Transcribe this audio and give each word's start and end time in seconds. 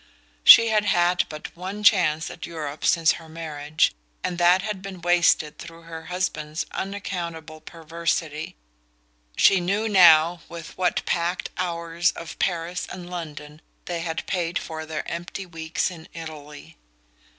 She 0.43 0.69
had 0.69 0.85
had 0.85 1.25
but 1.29 1.55
one 1.55 1.83
chance 1.83 2.31
at 2.31 2.47
Europe 2.47 2.83
since 2.85 3.11
her 3.17 3.29
marriage, 3.29 3.93
and 4.23 4.39
that 4.39 4.63
had 4.63 4.81
been 4.81 4.99
wasted 4.99 5.59
through 5.59 5.83
her 5.83 6.05
husband's 6.05 6.65
unaccountable 6.71 7.61
perversity. 7.61 8.55
She 9.37 9.59
knew 9.59 9.87
now 9.87 10.41
with 10.49 10.75
what 10.75 11.05
packed 11.05 11.51
hours 11.55 12.09
of 12.13 12.39
Paris 12.39 12.87
and 12.91 13.11
London 13.11 13.61
they 13.85 13.99
had 13.99 14.25
paid 14.25 14.57
for 14.57 14.87
their 14.87 15.07
empty 15.07 15.45
weeks 15.45 15.91
in 15.91 16.07
Italy. 16.15 16.77